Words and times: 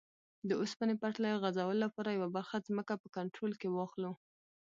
د 0.47 0.51
اوسپنې 0.61 0.95
پټلۍ 1.01 1.33
غځولو 1.43 1.79
لپاره 1.85 2.09
یوه 2.17 2.29
برخه 2.35 2.57
ځمکه 2.67 2.93
په 3.01 3.07
کنټرول 3.17 3.51
کې 3.61 3.67
واخلو. 3.71 4.11